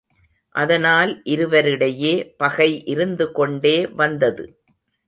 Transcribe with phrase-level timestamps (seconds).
[0.55, 4.45] அதனால் இருவரிடையே பகை இருந்து கொண்டே வந்தது.